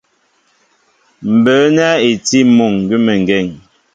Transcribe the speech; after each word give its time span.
Mbə̌ 1.35 1.59
nɛ́ 1.75 1.91
i 2.09 2.11
tí 2.27 2.39
muŋ 2.55 2.73
gʉ́meŋgên. 2.87 3.47